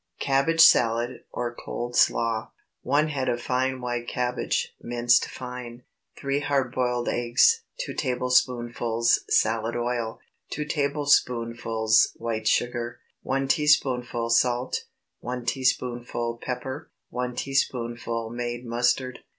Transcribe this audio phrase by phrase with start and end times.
[0.19, 2.45] CABBAGE SALAD, OR COLD SLAW.
[2.45, 2.49] ✠
[2.81, 5.83] 1 head of fine white cabbage, minced fine.
[6.17, 7.61] 3 hard boiled eggs.
[7.81, 10.19] 2 tablespoonfuls salad oil.
[10.49, 12.99] 2 tablespoonfuls white sugar.
[13.21, 14.85] 1 teaspoonful salt.
[15.19, 16.89] 1 teaspoonful pepper.
[17.09, 19.19] 1 teaspoonful made mustard.